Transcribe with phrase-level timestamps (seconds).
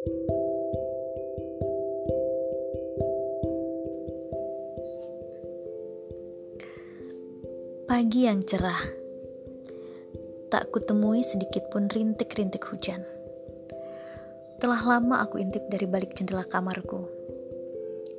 [0.00, 0.16] Pagi
[8.24, 8.80] yang cerah,
[10.48, 13.04] tak kutemui sedikit pun rintik-rintik hujan.
[14.56, 17.04] Telah lama aku intip dari balik jendela kamarku.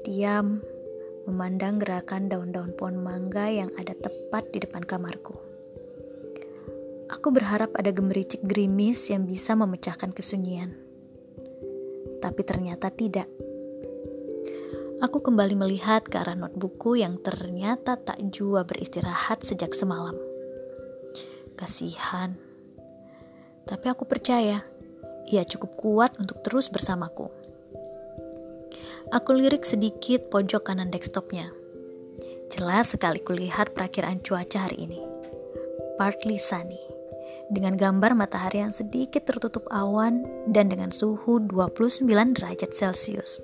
[0.00, 0.64] Diam,
[1.28, 5.36] memandang gerakan daun-daun pohon mangga yang ada tepat di depan kamarku.
[7.12, 10.85] Aku berharap ada gemericik gerimis yang bisa memecahkan kesunyian.
[12.26, 13.30] Tapi ternyata tidak.
[14.98, 20.18] Aku kembali melihat ke arah notebookku yang ternyata tak jua beristirahat sejak semalam.
[21.54, 22.34] Kasihan.
[23.62, 24.66] Tapi aku percaya,
[25.30, 27.30] ia cukup kuat untuk terus bersamaku.
[29.14, 31.54] Aku lirik sedikit pojok kanan desktopnya.
[32.50, 34.98] Jelas sekali kulihat perakiraan cuaca hari ini.
[35.94, 36.85] Partly sunny.
[37.46, 43.38] Dengan gambar matahari yang sedikit tertutup awan dan dengan suhu 29 derajat Celcius.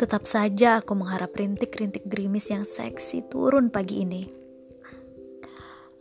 [0.00, 4.28] Tetap saja aku mengharap rintik-rintik gerimis yang seksi turun pagi ini.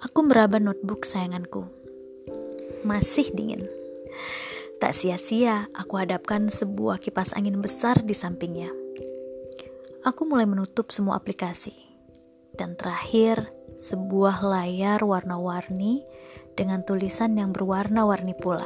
[0.04, 1.64] Aku meraba notebook sayanganku.
[2.84, 3.64] Masih dingin.
[4.84, 8.68] Tak sia-sia aku hadapkan sebuah kipas angin besar di sampingnya.
[10.04, 11.85] Aku mulai menutup semua aplikasi.
[12.56, 16.08] Dan terakhir, sebuah layar warna-warni
[16.56, 18.64] dengan tulisan yang berwarna-warni pula.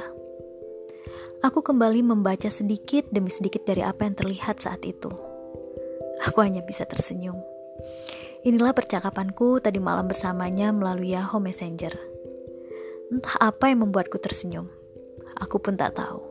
[1.42, 5.10] Aku kembali membaca sedikit demi sedikit dari apa yang terlihat saat itu.
[6.28, 7.40] Aku hanya bisa tersenyum.
[8.46, 11.96] Inilah percakapanku tadi malam bersamanya melalui Yahoo Messenger.
[13.10, 14.70] Entah apa yang membuatku tersenyum.
[15.40, 16.22] Aku pun tak tahu.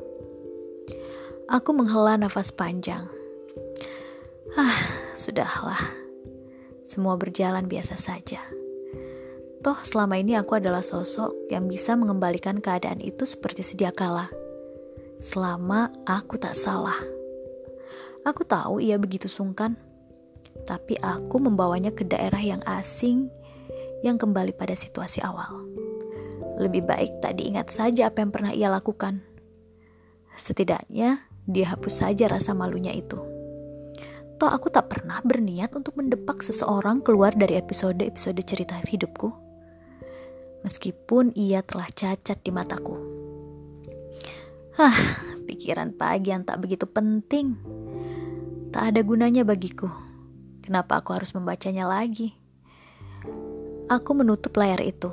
[1.49, 3.09] Aku menghela nafas panjang.
[4.55, 4.77] Ah,
[5.17, 6.08] sudahlah.
[6.89, 8.41] Semua berjalan biasa saja.
[9.61, 14.33] Toh selama ini aku adalah sosok yang bisa mengembalikan keadaan itu seperti sedia kala
[15.21, 16.97] selama aku tak salah.
[18.25, 19.77] Aku tahu ia begitu sungkan,
[20.65, 23.29] tapi aku membawanya ke daerah yang asing
[24.01, 25.61] yang kembali pada situasi awal.
[26.57, 29.21] Lebih baik tak diingat saja apa yang pernah ia lakukan.
[30.39, 33.19] Setidaknya dia hapus saja rasa malunya itu.
[34.39, 39.35] Toh aku tak pernah berniat untuk mendepak seseorang keluar dari episode-episode cerita hidupku.
[40.63, 42.95] Meskipun ia telah cacat di mataku.
[44.79, 44.95] Ah,
[45.51, 47.59] pikiran pagi yang tak begitu penting.
[48.71, 49.91] Tak ada gunanya bagiku.
[50.63, 52.39] Kenapa aku harus membacanya lagi?
[53.91, 55.11] Aku menutup layar itu.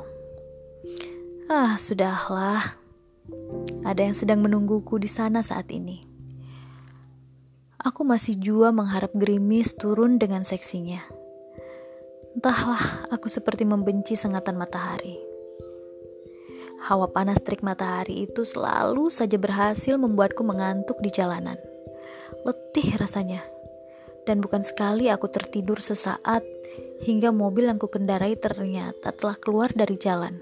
[1.50, 2.78] Ah, sudahlah.
[3.82, 6.15] Ada yang sedang menungguku di sana saat ini.
[7.86, 11.06] Aku masih jua mengharap gerimis turun dengan seksinya.
[12.34, 15.22] Entahlah, aku seperti membenci sengatan matahari.
[16.82, 21.62] Hawa panas terik matahari itu selalu saja berhasil membuatku mengantuk di jalanan.
[22.42, 23.46] Letih rasanya.
[24.26, 26.42] Dan bukan sekali aku tertidur sesaat
[27.06, 30.34] hingga mobil yang kukendarai ternyata telah keluar dari jalan.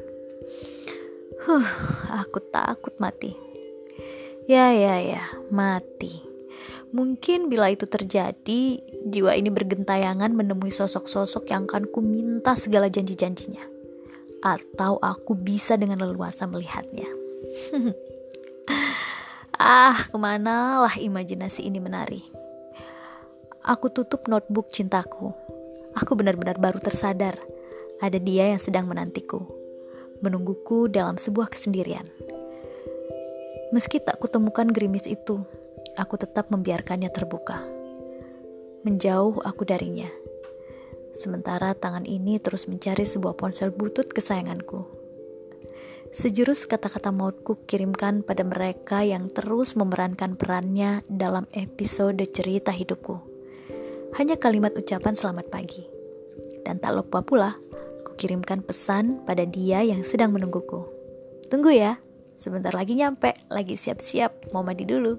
[1.44, 1.68] Huh,
[2.08, 3.36] aku takut mati.
[4.48, 6.33] Ya, ya, ya, mati.
[6.94, 8.78] Mungkin bila itu terjadi,
[9.10, 13.66] jiwa ini bergentayangan menemui sosok-sosok yang akan ku minta segala janji-janjinya
[14.44, 17.10] atau aku bisa dengan leluasa melihatnya.
[19.58, 22.22] ah, ke manalah imajinasi ini menari.
[23.64, 25.32] Aku tutup notebook cintaku.
[25.98, 27.40] Aku benar-benar baru tersadar
[28.04, 29.48] ada dia yang sedang menantiku,
[30.20, 32.04] menungguku dalam sebuah kesendirian.
[33.72, 35.40] Meski tak kutemukan gerimis itu,
[35.98, 37.62] aku tetap membiarkannya terbuka.
[38.84, 40.10] Menjauh aku darinya
[41.14, 44.82] Sementara tangan ini terus mencari sebuah ponsel butut kesayanganku.
[46.10, 53.22] Sejurus kata-kata mautku kirimkan pada mereka yang terus memerankan perannya dalam episode cerita hidupku.
[54.18, 55.86] Hanya kalimat ucapan selamat pagi.
[56.66, 57.54] Dan tak lupa pula,
[58.06, 60.86] ku kirimkan pesan pada dia yang sedang menungguku.
[61.50, 61.98] Tunggu ya,
[62.38, 65.18] sebentar lagi nyampe, lagi siap-siap, mau mandi dulu.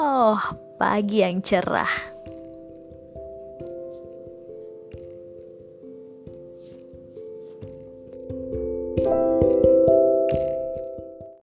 [0.00, 0.40] Oh,
[0.80, 2.11] pagi yang cerah.